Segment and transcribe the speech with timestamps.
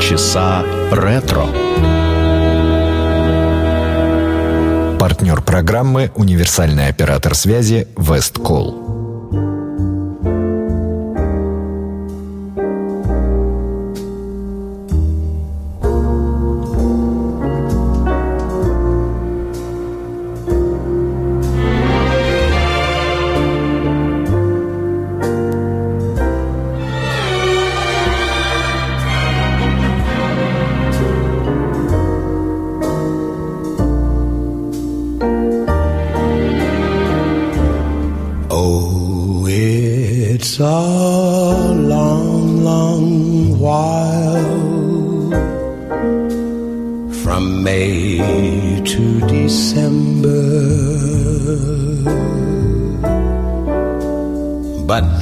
[0.00, 1.44] Полчаса ретро.
[4.98, 8.89] Партнер программы «Универсальный оператор связи Весткол».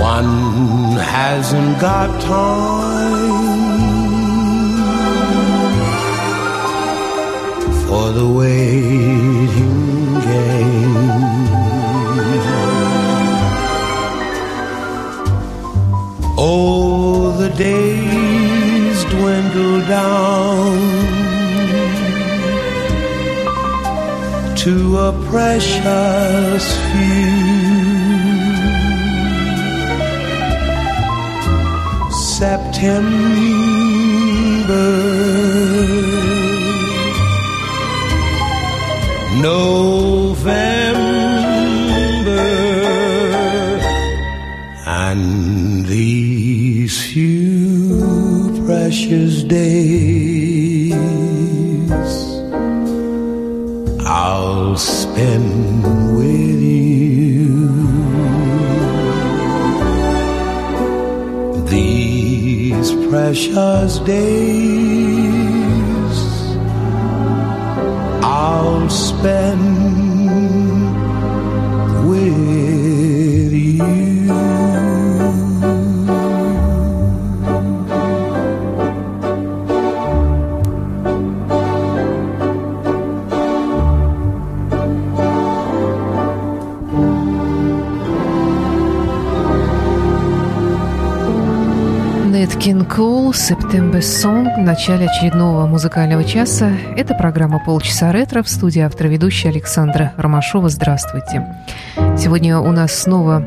[0.00, 3.38] One hasn't got time
[7.84, 11.08] for the waiting game.
[16.38, 20.78] Oh, the days dwindle down
[24.58, 27.47] to a precious few.
[32.78, 33.18] September.
[39.42, 40.78] November
[44.86, 50.94] and these few precious days
[54.06, 55.57] I'll spend
[63.38, 64.18] Pasha's days.
[68.24, 69.67] I'll spend
[93.38, 96.72] Song в начале очередного музыкального часа.
[96.96, 100.68] Это программа «Полчаса ретро» в студии автор-ведущая Александра Ромашова.
[100.68, 101.46] Здравствуйте.
[102.18, 103.44] Сегодня у нас снова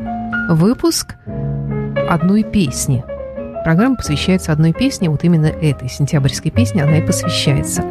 [0.48, 1.16] выпуск
[2.08, 3.04] одной песни.
[3.64, 7.84] Программа посвящается одной песне, вот именно этой сентябрьской песне она и посвящается.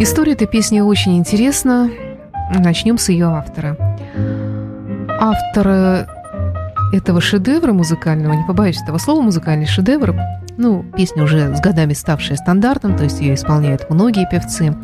[0.00, 1.90] История этой песни очень интересна.
[2.54, 3.74] Начнем с ее автора.
[5.18, 6.06] Автор
[6.92, 10.14] этого шедевра музыкального, не побоюсь этого слова, музыкальный шедевр,
[10.58, 14.74] ну, песня уже с годами ставшая стандартом, то есть ее исполняют многие певцы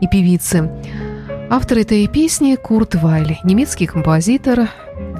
[0.00, 0.70] и певицы.
[1.50, 4.68] Автор этой песни Курт Вайль, немецкий композитор,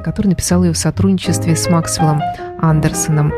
[0.05, 2.21] который написал ее в сотрудничестве с Максвеллом
[2.61, 3.33] Андерсоном.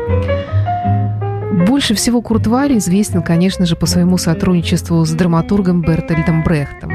[1.65, 6.91] Больше всего Курт Вайль известен, конечно же, по своему сотрудничеству с драматургом Бертольдом Брехтом.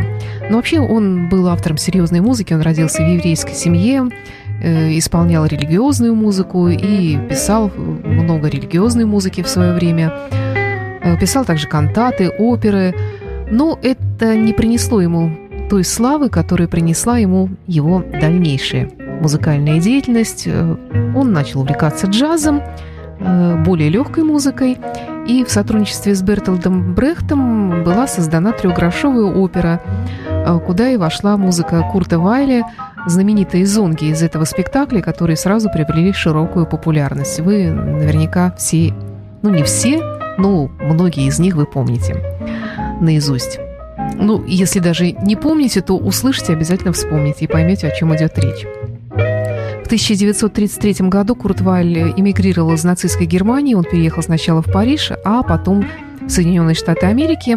[0.50, 4.10] Но вообще он был автором серьезной музыки, он родился в еврейской семье,
[4.60, 10.12] исполнял религиозную музыку и писал много религиозной музыки в свое время.
[11.02, 12.94] Э, писал также кантаты, оперы.
[13.50, 15.32] Но это не принесло ему
[15.68, 20.44] той славы, которую принесла ему его дальнейшая музыкальная деятельность.
[20.46, 20.76] Э,
[21.14, 22.62] он начал увлекаться джазом,
[23.66, 24.78] более легкой музыкой,
[25.26, 29.82] и в сотрудничестве с Бертолдом Брехтом была создана трехгрошовая опера,
[30.66, 32.64] куда и вошла музыка Курта Вайля–
[33.06, 37.40] знаменитые зонги из этого спектакля, которые сразу приобрели широкую популярность.
[37.40, 38.92] Вы наверняка все,
[39.42, 40.00] ну не все,
[40.38, 42.16] но многие из них вы помните
[43.00, 43.58] наизусть.
[44.14, 48.66] Ну, если даже не помните, то услышите, обязательно вспомните и поймете, о чем идет речь.
[49.82, 53.74] В 1933 году Курт Вайль эмигрировал из нацистской Германии.
[53.74, 55.86] Он переехал сначала в Париж, а потом
[56.20, 57.56] в Соединенные Штаты Америки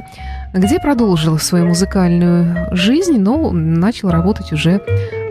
[0.53, 4.81] где продолжил свою музыкальную жизнь, но начал работать уже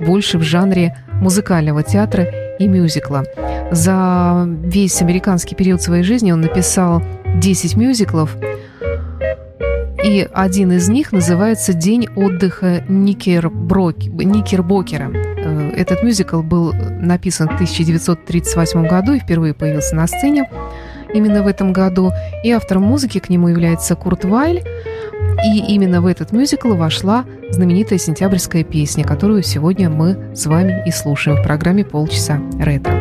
[0.05, 2.25] больше в жанре музыкального театра
[2.59, 3.25] и мюзикла.
[3.71, 7.03] За весь американский период своей жизни он написал
[7.37, 8.37] 10 мюзиклов,
[10.05, 13.99] И один из них называется «День отдыха Никерброк...
[13.99, 15.13] Никербокера».
[15.15, 20.51] Э, этот мюзикл был написан в 1938 году и впервые появился на сцене
[21.15, 22.11] именно в этом году.
[22.43, 24.65] И автором музыки к нему является Курт Вайль.
[25.45, 30.91] И именно в этот мюзикл вошла знаменитая сентябрьская песня, которую сегодня мы с вами и
[30.91, 32.95] слушаем в программе «Полчаса ретро».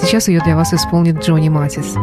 [0.00, 1.94] Сейчас ее для вас исполнит Джонни Матис.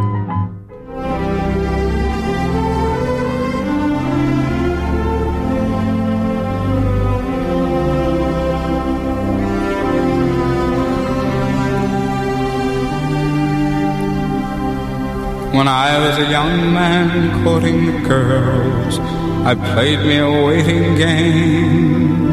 [15.54, 22.30] When I was a young man courting the girls, I played me a waiting game.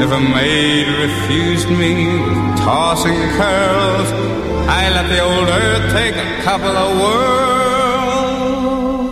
[0.00, 1.94] If a maid refused me
[2.64, 4.10] tossing curls,
[4.68, 7.70] I let the old earth take a couple of whirls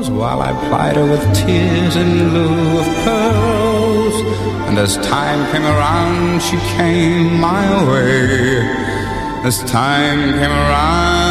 [0.08, 4.14] while I plied her with tears in lieu of pearls.
[4.68, 8.62] And as time came around, she came my way.
[9.44, 11.27] As time came around,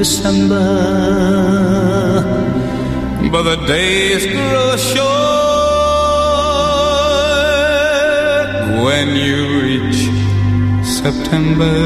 [0.00, 0.64] December,
[3.30, 5.00] but the days grow short
[8.86, 10.00] when you reach
[10.86, 11.76] September,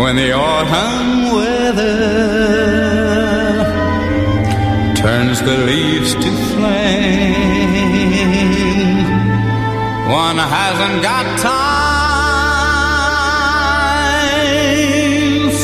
[0.00, 1.98] when the autumn weather
[4.96, 7.36] turns the leaves to flame.
[10.24, 11.75] One hasn't got time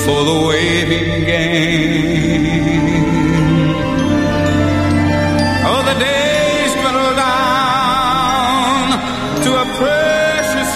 [0.04, 2.46] for the waiting game.
[5.64, 8.84] Oh, the days dwindle down
[9.44, 10.70] to a precious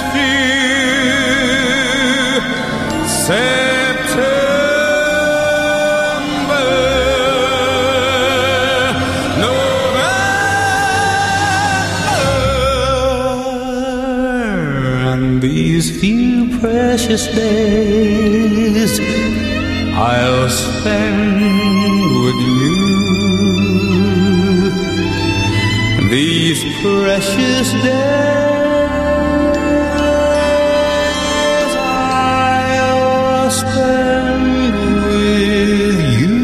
[3.27, 4.37] September
[15.41, 16.27] these few.
[16.61, 18.56] Precious days
[19.99, 21.41] I'll spend
[22.25, 22.77] with you.
[26.11, 27.87] These precious days
[31.79, 34.75] I'll spend
[35.07, 36.37] with you.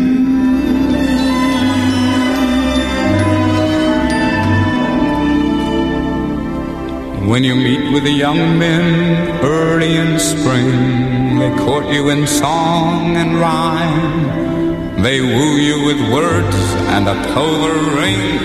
[7.29, 11.12] When you meet with the young men early in spring.
[11.43, 15.03] They court you in song and rhyme.
[15.03, 16.57] They woo you with words
[16.95, 18.39] and a clover ring.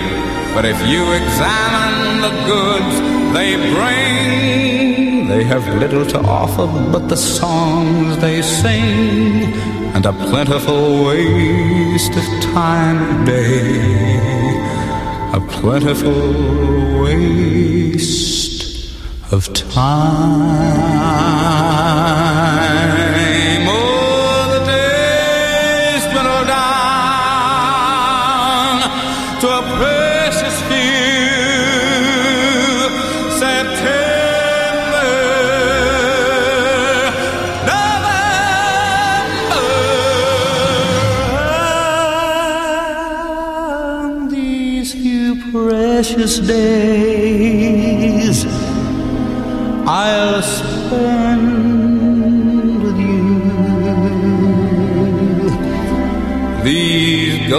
[0.52, 2.94] But if you examine the goods
[3.36, 9.54] they bring, they have little to offer but the songs they sing
[9.94, 14.18] and a plentiful waste of time and day.
[15.38, 16.32] A plentiful
[17.04, 18.90] waste
[19.30, 20.78] of time.
[45.98, 47.66] Precious days
[49.84, 51.44] I'll spend
[52.84, 53.32] with you.
[56.62, 57.50] These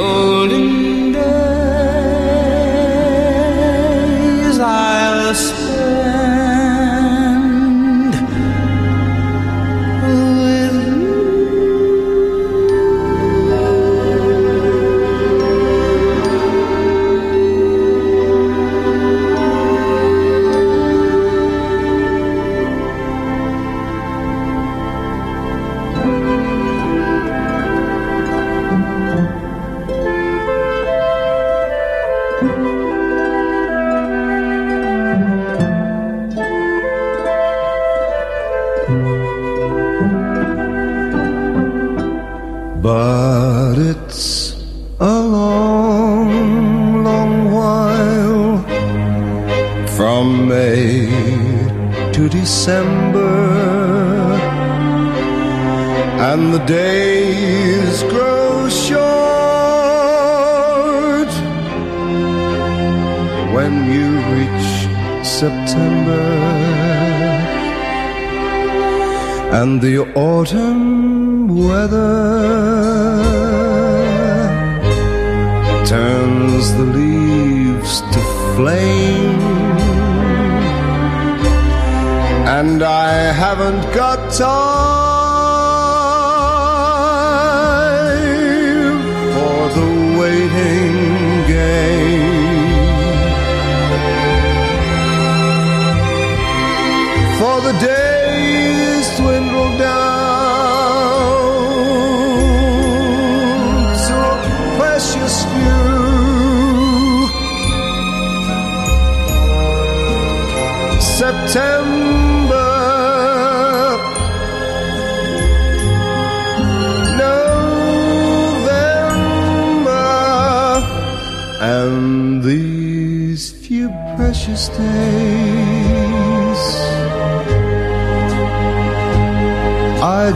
[56.31, 58.99] and the days grow short
[63.55, 64.69] when you reach
[65.25, 66.25] September.
[69.59, 72.17] And the autumn weather
[75.85, 78.19] turns the leaves to
[78.55, 79.78] flame
[82.59, 85.09] and I haven't got time
[97.79, 97.98] September.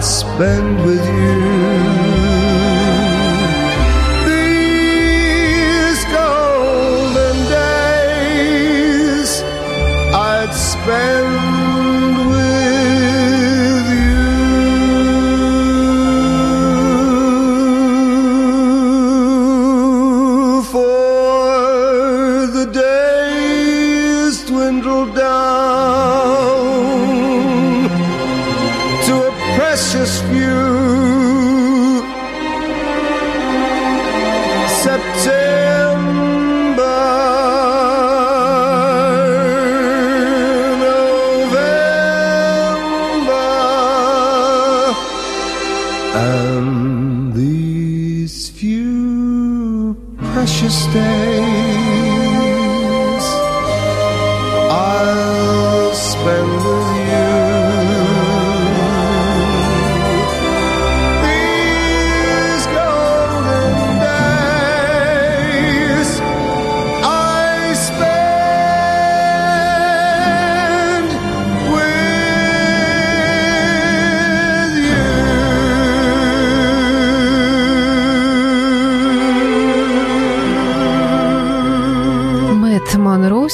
[0.03, 1.12] Spend with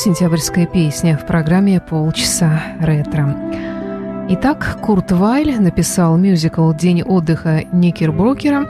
[0.09, 3.37] сентябрьская песня в программе «Полчаса ретро».
[4.29, 8.65] Итак, Курт Вайль написал мюзикл «День отдыха Никерброкера».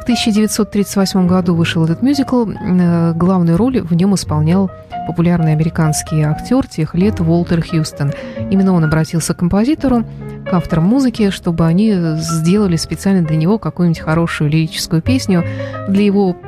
[0.00, 2.46] В 1938 году вышел этот мюзикл.
[2.48, 4.70] Э, главную роль в нем исполнял
[5.06, 8.12] популярный американский актер тех лет Уолтер Хьюстон.
[8.50, 10.06] Именно он обратился к композитору,
[10.48, 15.44] к авторам музыки, чтобы они сделали специально для него какую-нибудь хорошую лирическую песню
[15.88, 16.38] для его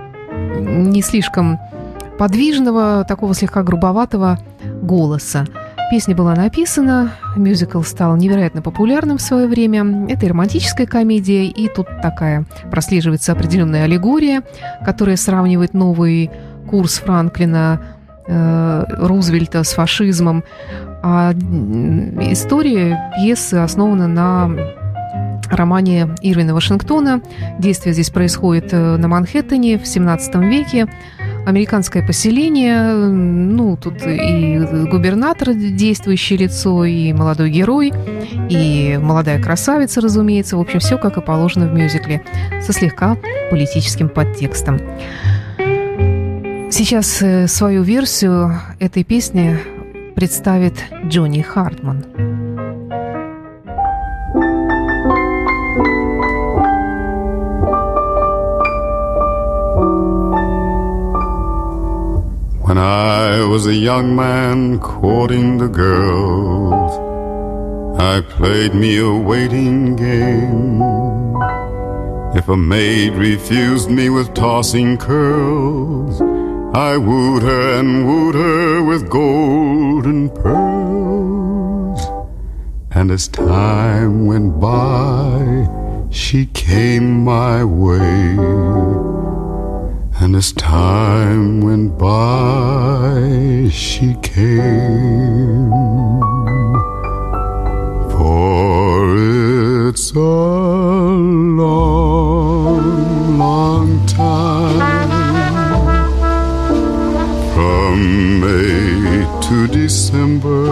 [0.58, 1.58] не слишком
[2.22, 4.38] подвижного, такого слегка грубоватого
[4.80, 5.44] голоса.
[5.90, 10.06] Песня была написана, мюзикл стал невероятно популярным в свое время.
[10.08, 14.44] Это и романтическая комедия, и тут такая прослеживается определенная аллегория,
[14.84, 16.30] которая сравнивает новый
[16.70, 17.82] курс Франклина
[18.28, 20.44] э, Рузвельта с фашизмом.
[21.02, 24.48] А история пьесы основана на
[25.50, 27.20] романе Ирвина Вашингтона.
[27.58, 30.86] Действие здесь происходит э, на Манхэттене в 17 веке
[31.46, 34.58] американское поселение, ну, тут и
[34.90, 37.92] губернатор, действующее лицо, и молодой герой,
[38.48, 40.56] и молодая красавица, разумеется.
[40.56, 42.22] В общем, все как и положено в мюзикле,
[42.60, 43.16] со слегка
[43.50, 44.80] политическим подтекстом.
[46.70, 49.58] Сейчас э, свою версию этой песни
[50.14, 52.51] представит Джонни Хартман.
[62.72, 66.92] When I was a young man courting the girls,
[68.00, 70.80] I played me a waiting game.
[72.34, 76.22] If a maid refused me with tossing curls,
[76.74, 82.00] I wooed her and wooed her with golden pearls.
[82.90, 85.68] And as time went by,
[86.10, 89.11] she came my way.
[90.22, 95.72] And as time went by, she came.
[98.12, 99.16] For
[99.88, 101.66] it's a long,
[103.36, 105.10] long time
[107.52, 110.70] from May to December.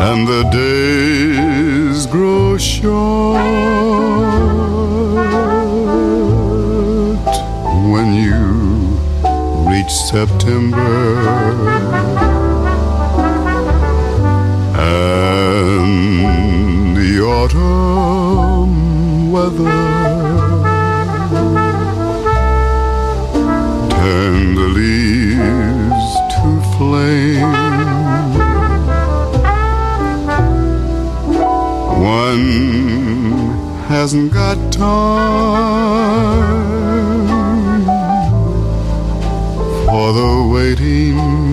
[0.00, 4.33] And the days grow short
[9.84, 11.18] each September.
[14.76, 19.64] And the autumn weather
[23.90, 27.52] turned the leaves to flame.
[32.00, 32.46] One
[33.88, 36.73] hasn't got time
[40.04, 41.43] for the waiting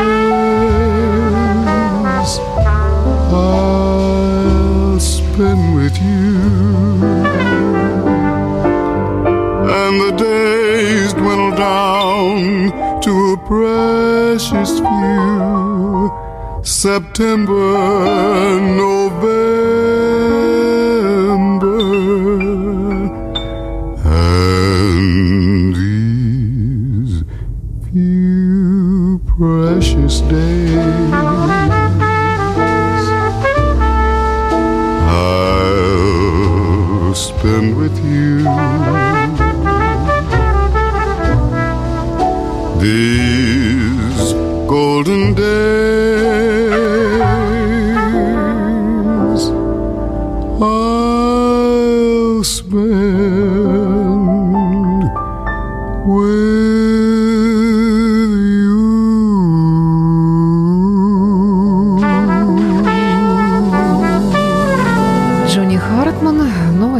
[3.31, 5.88] I'll spend with
[16.79, 20.48] September, November,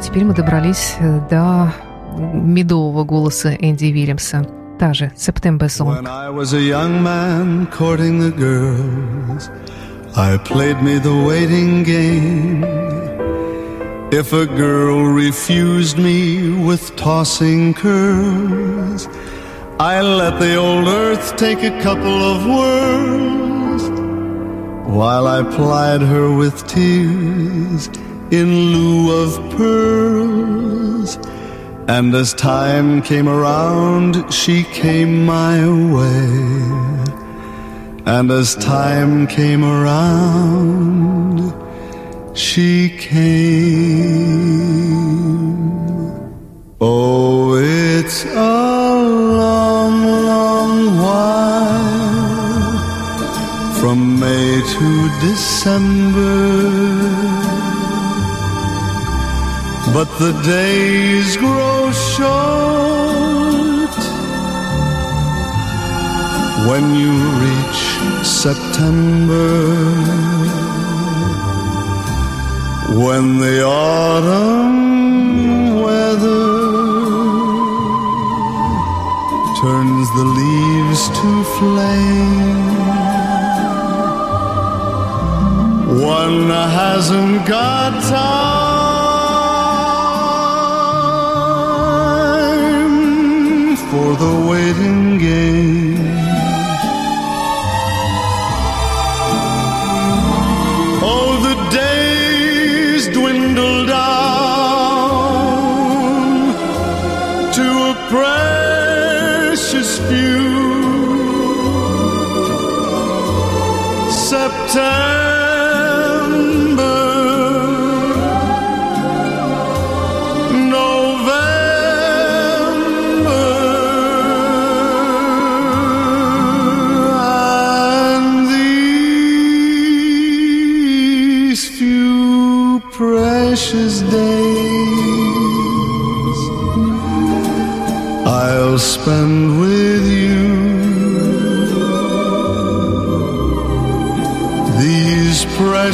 [0.09, 1.73] теперь мы добрались э, до
[2.17, 4.47] медового голоса Энди Вильямса.
[4.79, 6.03] Та же September Song.
[6.03, 9.51] When I was a young man courting the girls,
[10.17, 12.65] I played me the waiting game.
[14.11, 19.09] If a girl refused me with tossing curls,
[19.79, 23.83] I let the old earth take a couple of whirls
[24.89, 27.89] while I plied her with tears
[28.32, 31.18] in lieu of pearls.
[31.88, 35.58] And as time came around, she came my
[35.96, 36.70] way.
[38.06, 41.54] And as time came around,
[42.38, 44.20] she came.
[46.80, 49.00] Oh, it's a
[49.42, 52.10] long, long while
[53.80, 57.39] from May to December.
[59.92, 63.20] But the days grow short
[66.70, 67.12] when you
[67.44, 67.82] reach
[68.24, 69.50] September.
[73.04, 74.76] When the autumn
[75.82, 76.50] weather
[79.62, 82.78] turns the leaves to flame.
[86.04, 88.59] One hasn't got time
[93.90, 96.09] for the waiting game.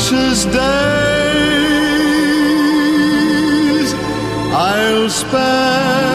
[0.08, 0.56] Precious days
[4.54, 6.15] I'll spend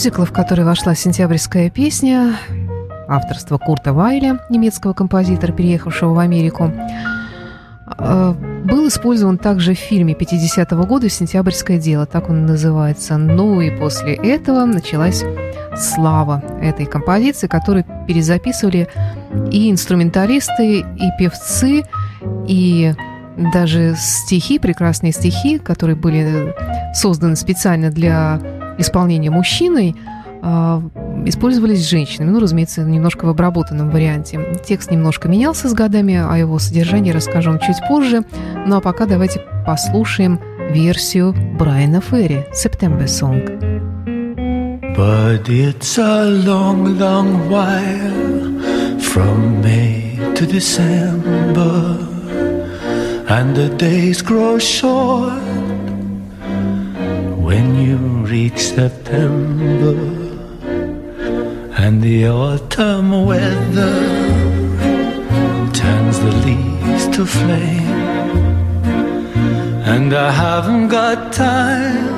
[0.00, 2.34] мюзикла, в который вошла сентябрьская песня,
[3.06, 6.72] авторства Курта Вайля, немецкого композитора, переехавшего в Америку,
[7.98, 8.34] э,
[8.64, 13.18] был использован также в фильме 50-го года «Сентябрьское дело», так он называется.
[13.18, 15.22] Ну и после этого началась
[15.76, 18.88] слава этой композиции, которую перезаписывали
[19.52, 21.82] и инструменталисты, и певцы,
[22.48, 22.94] и
[23.52, 26.54] даже стихи, прекрасные стихи, которые были
[26.94, 28.40] созданы специально для
[28.80, 29.94] исполнения мужчиной,
[30.42, 30.82] а,
[31.26, 32.30] использовались женщинами.
[32.30, 34.40] Ну, разумеется, немножко в обработанном варианте.
[34.64, 38.24] Текст немножко менялся с годами, о его содержании расскажем чуть позже.
[38.66, 40.40] Ну а пока давайте послушаем
[40.70, 43.70] версию Брайана Ферри «September Song».
[44.96, 51.96] But it's a long, long while from May to December,
[53.28, 55.69] and the days grow short
[57.50, 57.96] when you
[58.34, 59.96] reach September,
[61.82, 63.96] and the autumn weather
[65.80, 67.96] turns the leaves to flame,
[69.94, 72.14] and I haven't got time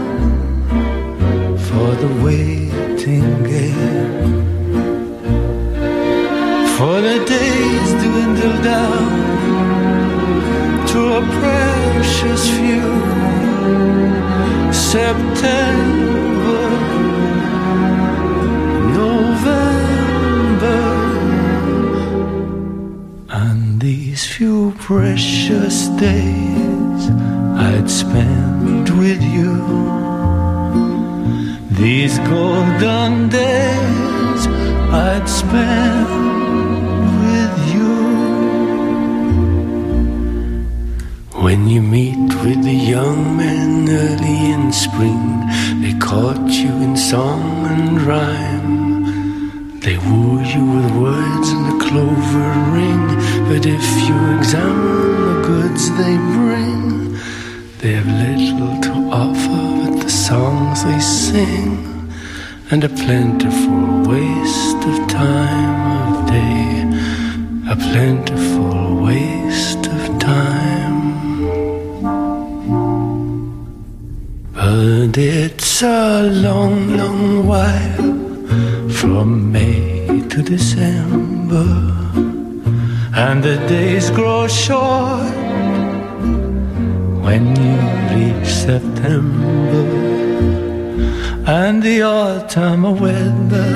[1.68, 4.34] for the waiting game.
[6.76, 9.08] For the days dwindle down
[10.90, 13.12] to a precious few.
[14.72, 16.64] September,
[19.02, 20.82] November,
[23.28, 27.10] and these few precious days
[27.68, 29.52] I'd spend with you.
[31.70, 34.46] These golden days
[34.90, 36.08] I'd spend
[37.22, 37.92] with you.
[41.42, 45.22] When you meet with the young men early in spring,
[45.80, 49.78] they caught you in song and rhyme.
[49.78, 53.04] They woo you with words and a clover ring,
[53.48, 57.16] but if you examine the goods they bring,
[57.78, 58.92] they have little to
[59.24, 62.10] offer but the songs they sing,
[62.72, 66.66] and a plentiful waste of time of day,
[67.70, 70.81] a plentiful waste of time.
[75.12, 81.68] But it's a long, long while from May to December,
[83.14, 85.34] and the days grow short
[87.24, 87.76] when you
[88.14, 89.84] reach September,
[91.46, 93.74] and the autumn weather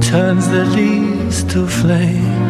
[0.00, 2.42] turns the leaves to flame,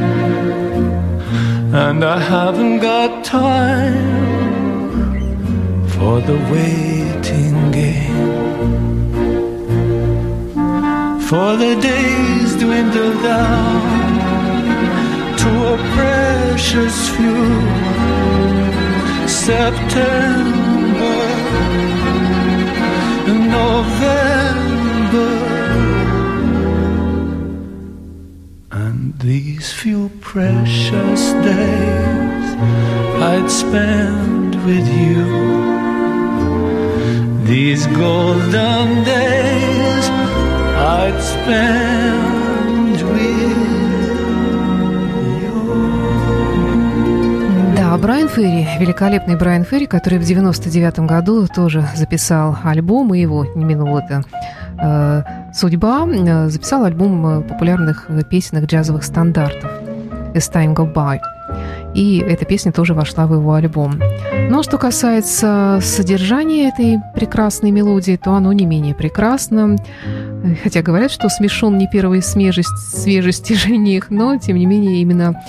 [1.75, 4.29] and I haven't got time
[5.89, 7.08] for the waiting
[7.79, 8.19] game.
[11.29, 13.81] For the days dwindle down
[15.43, 17.45] to a precious few.
[19.51, 21.19] September,
[23.61, 25.33] November,
[28.71, 32.49] and these few precious days
[33.31, 35.68] I'd spend with you.
[37.49, 40.07] These golden days
[40.77, 43.57] I'd spend with you.
[47.75, 53.47] Да, Брайан Ферри, великолепный Брайан Ферри, который в 99 году тоже записал альбом, и его
[53.55, 54.05] не минула
[54.79, 55.23] э,
[55.55, 59.71] судьба, э, записал альбом э, популярных песенных джазовых стандартов
[60.35, 61.19] «As Time Go By».
[61.95, 64.01] И эта песня тоже вошла в его альбом.
[64.51, 69.77] Но что касается содержания этой прекрасной мелодии, то оно не менее прекрасно.
[70.63, 75.43] Хотя говорят, что смешон не первой свежесть, свежести жених, но, тем не менее, именно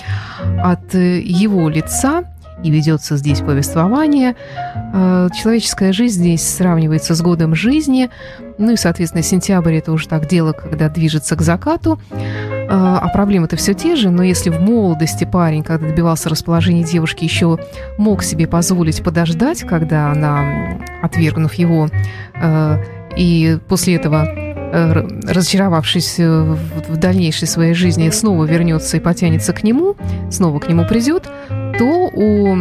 [0.62, 2.24] от э, его лица
[2.62, 4.36] и ведется здесь повествование.
[4.92, 8.10] Э, Человеческая жизнь здесь сравнивается с годом жизни.
[8.58, 11.98] Ну и, соответственно, сентябрь– это уже так дело, когда движется к закату.
[12.70, 17.24] Э, А проблемы-то все те же, но если в молодости парень, когда добивался расположения девушки,
[17.24, 17.58] еще
[17.98, 21.88] мог себе позволить подождать, когда она, отвергнув его,
[22.40, 22.76] э,
[23.16, 24.92] и после этого э,
[25.26, 26.56] разочаровавшись в,
[26.88, 29.96] в дальнейшей своей жизни, снова вернется и потянется к нему,
[30.30, 31.28] снова к нему придет,
[31.80, 32.54] то у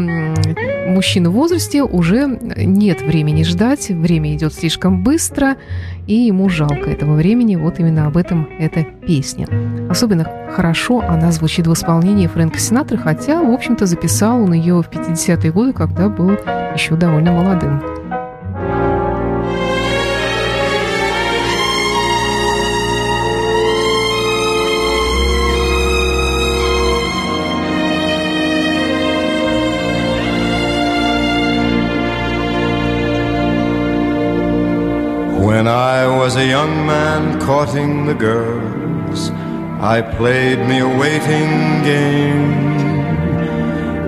[0.88, 5.58] мужчины в возрасте уже нет времени ждать, время идет слишком быстро,
[6.08, 7.58] и ему жалко этого времени.
[7.58, 9.46] Вот именно об этом эта песня.
[9.90, 14.88] Особенно хорошо она звучит в исполнении Фрэнка Синатры, хотя, в общем-то, записал он ее в
[14.90, 16.38] 50-е годы, когда был
[16.74, 17.99] еще довольно молодым.
[36.30, 39.32] Was a young man courting the girls,
[39.96, 42.54] I played me a waiting game.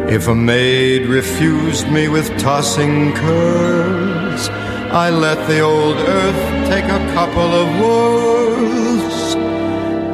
[0.07, 4.49] If a maid refused me with tossing curls,
[5.05, 9.33] I let the old earth take a couple of whirls.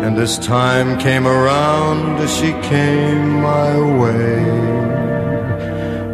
[0.05, 4.45] And as time came around, she came my way.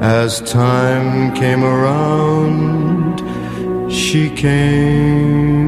[0.02, 3.22] As time came around,
[3.92, 5.63] she came.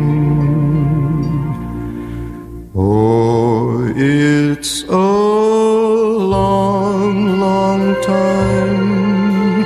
[2.77, 9.63] Oh, it's a long, long time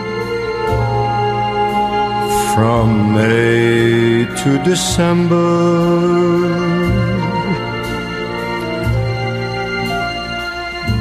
[2.53, 5.49] from May to December.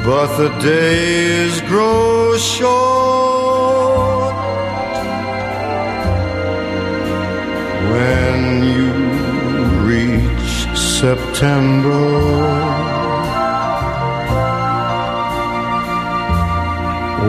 [0.03, 4.33] But the days grow short
[7.91, 9.18] when you
[10.99, 12.11] September.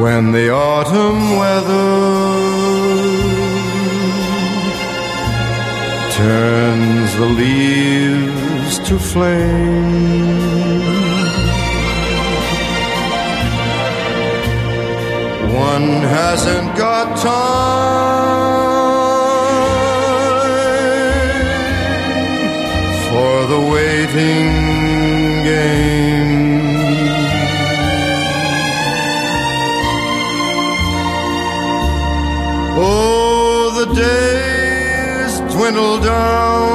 [0.02, 1.90] When the autumn weather
[6.18, 10.40] turns the leaves to flame.
[15.54, 18.79] One hasn't got time
[24.14, 26.60] waiting game.
[32.82, 36.70] Oh, the days dwindle down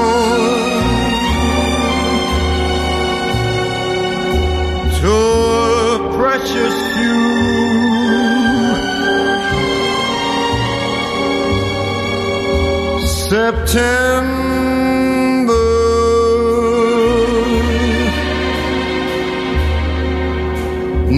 [5.00, 7.26] to a precious few.
[13.30, 14.35] September,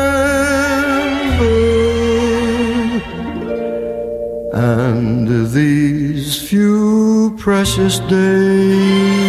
[4.54, 9.26] and these few precious days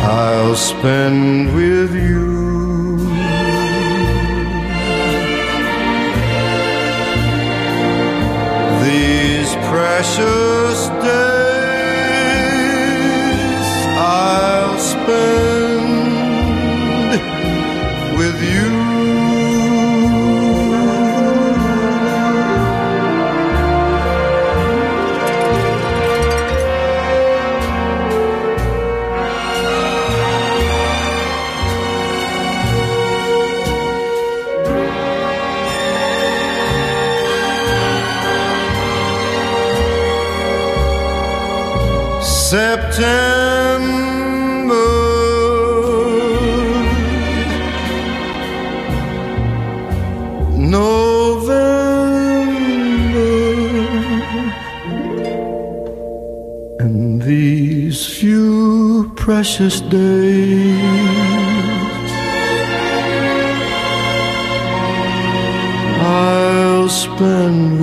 [0.00, 2.26] I'll spend with you.
[8.84, 10.57] These precious
[15.10, 15.37] I'll
[59.58, 60.78] precious days
[66.00, 67.77] I'll spend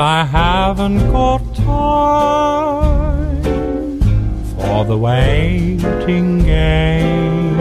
[0.00, 3.42] I haven't got time
[4.56, 7.58] for the waiting game.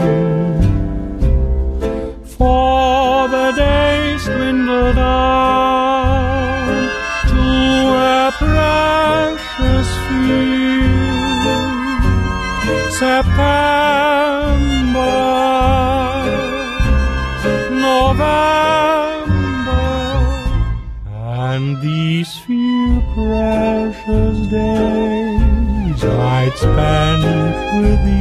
[2.23, 6.67] For the days dwindle down
[7.27, 7.41] to
[8.15, 10.79] a precious few.
[12.91, 13.98] September,
[22.19, 27.23] these few precious days I'd spend
[27.81, 28.18] with you.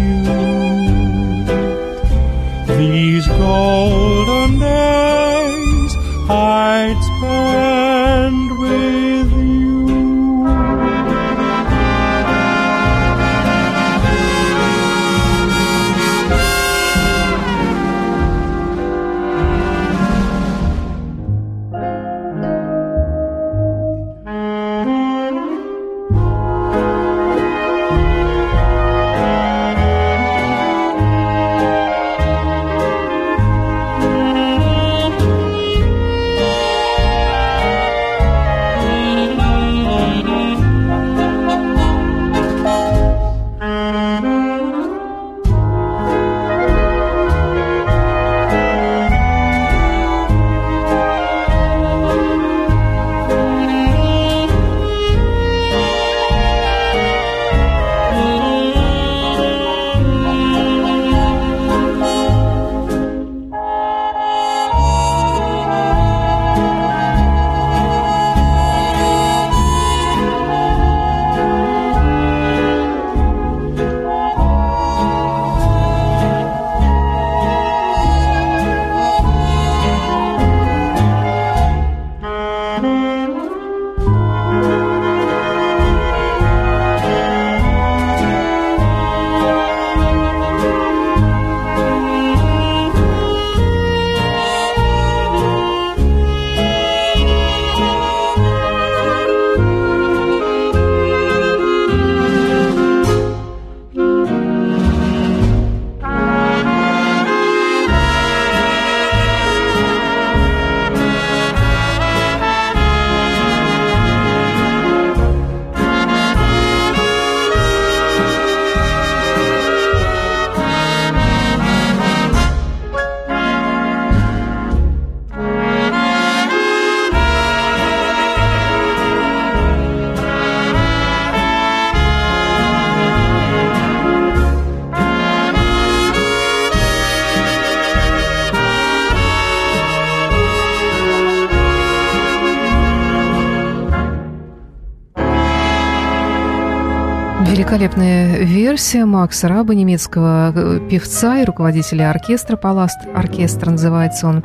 [147.68, 152.96] Великолепная версия Макса Раба, немецкого э, певца и руководителя оркестра «Паласт».
[153.14, 154.42] Оркестр называется он.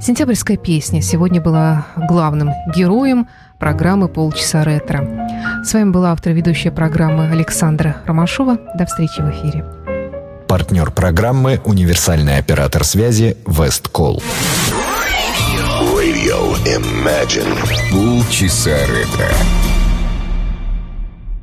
[0.00, 3.28] Сентябрьская песня сегодня была главным героем
[3.60, 5.28] программы «Полчаса ретро».
[5.62, 8.58] С вами была автор ведущая программы Александра Ромашова.
[8.74, 9.64] До встречи в эфире.
[10.48, 14.20] Партнер программы «Универсальный оператор связи Весткол».
[15.78, 17.56] Radio Imagine.
[17.92, 19.28] Полчаса ретро.